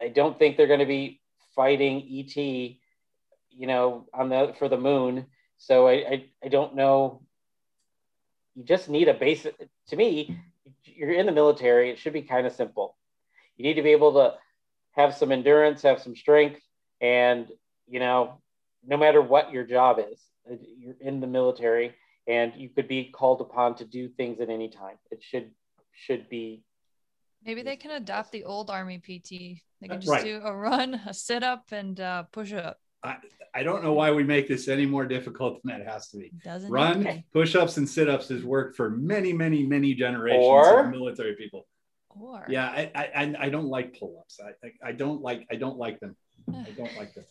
[0.00, 1.20] I don't think they're going to be
[1.56, 2.76] fighting ET, you
[3.66, 5.26] know, on the for the moon.
[5.56, 7.22] So I, I, I don't know
[8.58, 9.54] you just need a basic
[9.86, 10.36] to me
[10.84, 12.96] you're in the military it should be kind of simple.
[13.56, 14.34] You need to be able to
[14.92, 16.60] have some endurance have some strength
[17.00, 17.46] and
[17.86, 18.40] you know
[18.84, 20.20] no matter what your job is
[20.76, 21.94] you're in the military
[22.26, 24.96] and you could be called upon to do things at any time.
[25.10, 25.50] It should
[25.92, 26.64] should be
[27.44, 30.24] maybe they can adopt the old army pt they can just right.
[30.24, 33.16] do a run a sit up and uh, push up I,
[33.54, 36.32] I don't know why we make this any more difficult than that has to be.
[36.44, 41.36] Doesn't run push-ups and sit-ups has worked for many, many, many generations or, of military
[41.36, 41.66] people.
[42.10, 44.40] Or yeah, I I, I don't like pull-ups.
[44.40, 46.16] I, I, I don't like I don't like them.
[46.52, 47.24] I don't like them.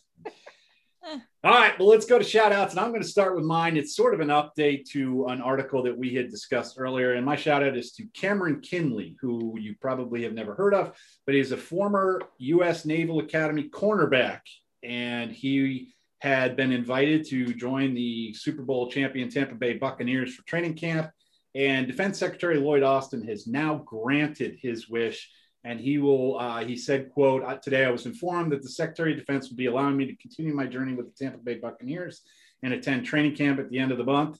[1.44, 2.72] All right, well, let's go to shout outs.
[2.72, 3.76] And I'm going to start with mine.
[3.76, 7.14] It's sort of an update to an article that we had discussed earlier.
[7.14, 10.98] And my shout out is to Cameron Kinley, who you probably have never heard of,
[11.24, 12.84] but he's a former U.S.
[12.84, 14.40] Naval Academy cornerback
[14.82, 20.44] and he had been invited to join the Super Bowl champion Tampa Bay Buccaneers for
[20.44, 21.10] training camp.
[21.54, 25.30] And Defense Secretary Lloyd Austin has now granted his wish.
[25.64, 29.18] And he will, uh, he said, quote, today I was informed that the Secretary of
[29.18, 32.22] Defense will be allowing me to continue my journey with the Tampa Bay Buccaneers
[32.62, 34.38] and attend training camp at the end of the month.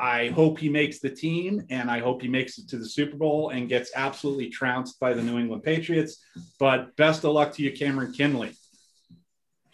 [0.00, 3.16] I hope he makes the team and I hope he makes it to the Super
[3.16, 6.18] Bowl and gets absolutely trounced by the New England Patriots.
[6.58, 8.54] But best of luck to you, Cameron Kinley.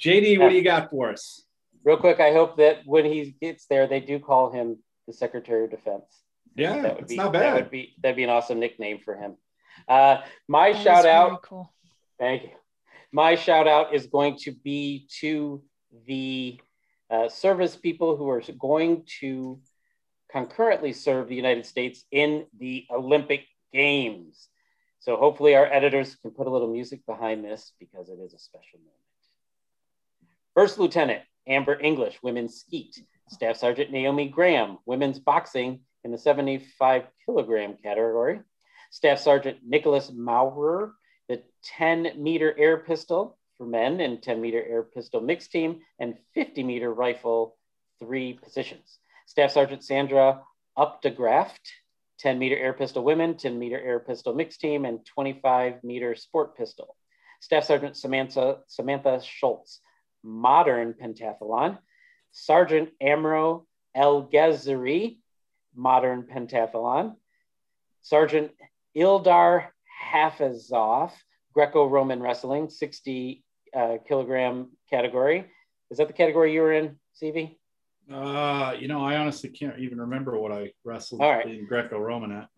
[0.01, 1.45] JD, what do you got for us?
[1.85, 5.65] Real quick, I hope that when he gets there, they do call him the Secretary
[5.65, 6.05] of Defense.
[6.57, 7.43] Yeah, that would be not bad.
[7.43, 9.37] That would be that'd be an awesome nickname for him.
[9.89, 11.43] Uh, my that shout out.
[11.43, 11.73] Cool.
[12.19, 12.51] Thank you.
[13.13, 15.63] My shout out is going to be to
[16.07, 16.61] the
[17.11, 19.61] uh, service people who are going to
[20.31, 24.49] concurrently serve the United States in the Olympic Games.
[24.99, 28.39] So hopefully our editors can put a little music behind this because it is a
[28.39, 29.04] special moment.
[30.55, 33.03] First Lieutenant Amber English, women's skeet.
[33.29, 38.41] Staff Sergeant Naomi Graham, women's boxing in the 75 kilogram category.
[38.93, 40.95] Staff Sergeant Nickolaus Mowrer,
[41.29, 46.17] the 10 meter air pistol for men and 10 meter air pistol mixed team and
[46.35, 47.57] 50 meter rifle
[47.99, 48.99] three positions.
[49.27, 50.43] Staff Sergeant Sandra
[50.79, 51.67] Uptagrafft,
[52.21, 56.57] 10 meter air pistol women, 10 meter air pistol mixed team, and 25 meter sport
[56.57, 56.97] pistol.
[57.41, 59.81] Staff Sergeant Samantha, Samantha Schultz,
[60.25, 61.79] modern pentathlon,
[62.33, 63.67] Sergeant Amro
[63.97, 65.19] Elgeziry,
[65.75, 67.15] modern pentathlon.
[68.03, 68.51] Sergeant
[68.97, 69.69] Ildar
[70.13, 71.13] Hafizov,
[71.53, 73.45] Greco-Roman wrestling, 60
[73.75, 75.47] uh, kilogram category.
[75.91, 77.57] Is that the category you were in, CV?
[78.13, 81.47] Uh, you know, I honestly can't even remember what I wrestled right.
[81.47, 82.49] in Greco-Roman at.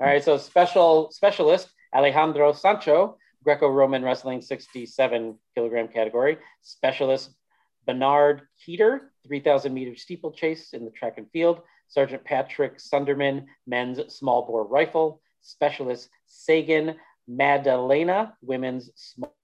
[0.00, 6.38] All right, so special specialist Alejandro Sancho, Greco-Roman wrestling 67 kilogram category.
[6.62, 7.30] Specialist
[7.86, 11.62] Bernard Keter, 3,000 meter steeplechase in the track and field.
[11.88, 15.20] Sergeant Patrick Sunderman, men's small bore rifle.
[15.40, 19.34] Specialist Sagen Maddalena, women's small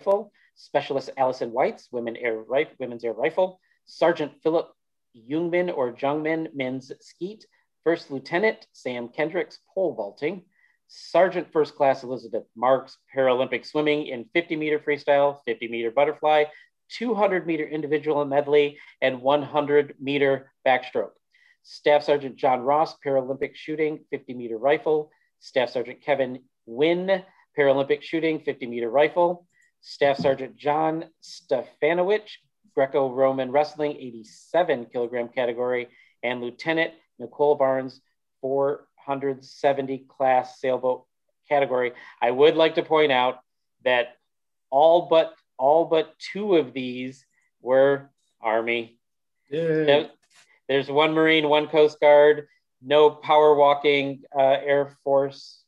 [0.00, 0.32] rifle.
[0.54, 3.60] Specialist Allison Whites, women air rifle, women's air rifle.
[3.86, 4.72] Sergeant Philip
[5.16, 7.46] Jungman or Jungman, men's skeet.
[7.84, 10.44] First Lieutenant Sam Kendricks, pole vaulting.
[10.88, 16.44] Sergeant First Class Elizabeth Marks, Paralympic swimming in 50 meter freestyle, 50 meter butterfly,
[16.90, 21.10] 200 meter individual medley, and 100 meter backstroke.
[21.62, 25.10] Staff Sergeant John Ross, Paralympic shooting, 50 meter rifle.
[25.40, 27.22] Staff Sergeant Kevin Nguyen,
[27.56, 29.46] Paralympic shooting, 50 meter rifle.
[29.82, 32.30] Staff Sergeant John Stefanowicz,
[32.74, 35.88] Greco Roman wrestling, 87 kilogram category.
[36.22, 38.00] And Lieutenant Nikole Barnes,
[39.18, 41.04] 470 class sailboat
[41.48, 41.92] category.
[42.20, 43.38] I would like to point out
[43.84, 44.08] that
[44.70, 47.24] all but all but two of these
[47.62, 48.98] were Army.
[49.50, 50.04] Yeah.
[50.68, 52.48] There's one Marine, one Coast Guard,
[52.82, 55.64] no power walking uh, Air Force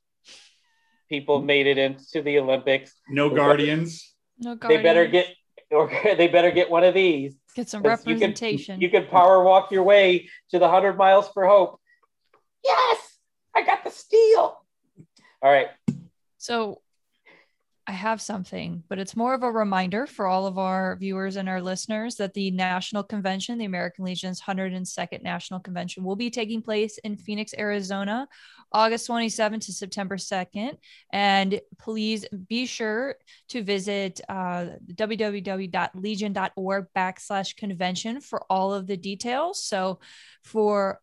[1.09, 2.93] people made it into the Olympics.
[3.09, 4.15] No Guardians.
[4.39, 4.83] No Guardians.
[4.83, 5.27] They better get
[5.71, 7.37] or they better get one of these.
[7.57, 8.81] get some 'cause you could- representation.
[8.83, 11.81] You could power walk your way to the 100 miles for hope.
[12.63, 13.00] Yes, I got the
[14.01, 14.61] steal.
[15.43, 15.69] All right.
[16.39, 16.81] So
[17.91, 21.49] I have something, but it's more of a reminder for all of our viewers and
[21.49, 26.63] our listeners that the National Convention, the American Legion's 102nd National Convention, will be taking
[26.63, 28.29] place in Phoenix, Arizona,
[28.73, 30.77] August 27th to September 2nd.
[31.13, 33.17] And please be sure
[33.49, 39.65] to visit uh, www.legion.org backslash convention for all of the details.
[39.65, 39.99] So
[40.45, 41.01] for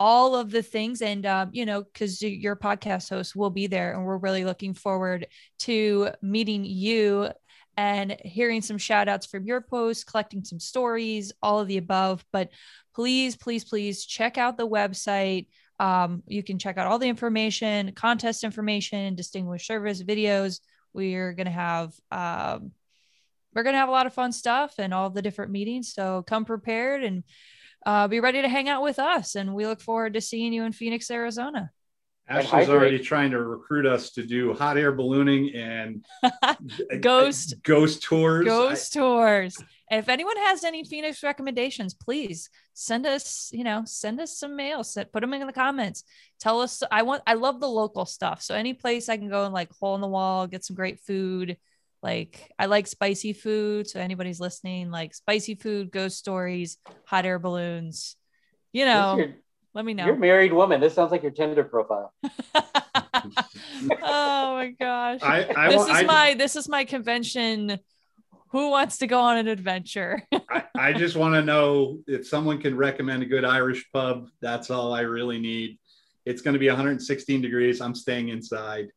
[0.00, 1.02] all of the things.
[1.02, 4.74] And um, you know because your podcast host will be there and we're really looking
[4.74, 5.28] forward
[5.60, 7.28] to meeting you
[7.76, 12.24] and hearing some shout outs from your posts collecting some stories all of the above.
[12.32, 12.50] But
[12.94, 15.46] please please please check out the website.
[15.78, 20.60] Um, you can check out all the information contest information distinguished service videos.
[20.92, 22.72] We're going to have um,
[23.54, 25.92] we're going to have a lot of fun stuff and all the different meetings.
[25.92, 27.24] So come prepared and
[27.86, 29.34] uh, be ready to hang out with us.
[29.34, 31.70] And we look forward to seeing you in Phoenix, Arizona.
[32.28, 36.04] Ashley's already trying to recruit us to do hot air ballooning and
[37.00, 38.44] Ghost- ghost tours.
[38.44, 39.56] Ghost tours.
[39.90, 44.84] If anyone has any Phoenix recommendations, please send us, you know, send us some mail.
[44.84, 46.04] Set, put them in the comments.
[46.38, 46.84] Tell us.
[46.92, 47.24] I want.
[47.26, 48.40] I love the local stuff.
[48.42, 51.00] So any place I can go and like hole in the wall, get some great
[51.00, 51.56] food.
[52.02, 53.88] Like I like spicy food.
[53.88, 58.16] So anybody's listening, like spicy food, ghost stories, hot air balloons.
[58.72, 59.34] You know, You're,
[59.74, 60.06] let me know.
[60.06, 60.80] you're a married woman.
[60.80, 62.12] This sounds like your Tinder profile.
[64.02, 65.20] oh my gosh.
[65.22, 67.78] I, I, this want- is I- my this is my convention.
[68.52, 70.26] Who wants to go on an adventure?
[70.50, 74.28] I, I just want to know if someone can recommend a good Irish pub.
[74.40, 75.78] That's all I really need.
[76.26, 77.80] It's going to be 116 degrees.
[77.80, 78.88] I'm staying inside.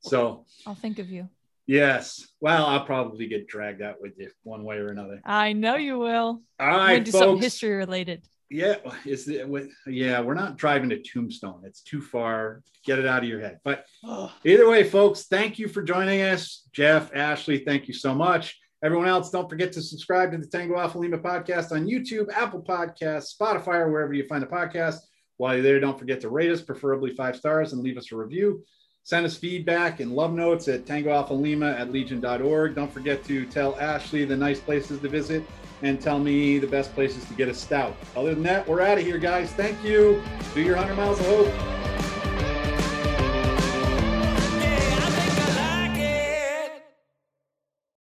[0.00, 1.28] So, I'll think of you.
[1.66, 2.26] Yes.
[2.40, 5.20] Well, I'll probably get dragged out with you one way or another.
[5.24, 6.42] I know you will.
[6.60, 8.22] All We're right, gonna something history related.
[8.48, 9.48] Yeah, is it?
[9.86, 11.62] Yeah, we're not driving to Tombstone.
[11.64, 12.62] It's too far.
[12.84, 13.58] Get it out of your head.
[13.64, 13.86] But
[14.44, 16.68] either way, folks, thank you for joining us.
[16.72, 18.58] Jeff, Ashley, thank you so much.
[18.84, 22.62] Everyone else, don't forget to subscribe to the Tango Alpha Lima podcast on YouTube, Apple
[22.62, 24.98] Podcasts, Spotify, or wherever you find a podcast.
[25.38, 28.16] While you're there, don't forget to rate us, preferably five stars, and leave us a
[28.16, 28.64] review.
[29.06, 32.74] Send us feedback and love notes at Tango Alpha Lima at legion.org.
[32.74, 35.44] Don't forget to tell Ashley the nice places to visit
[35.82, 37.94] and tell me the best places to get a stout.
[38.16, 39.52] Other than that, we're out of here, guys.
[39.52, 40.20] Thank you.
[40.54, 41.95] Do your 100 miles of hope.